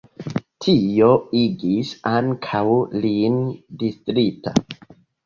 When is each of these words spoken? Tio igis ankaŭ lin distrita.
Tio 0.63 1.09
igis 1.41 1.91
ankaŭ 2.11 2.63
lin 3.05 3.37
distrita. 3.85 4.55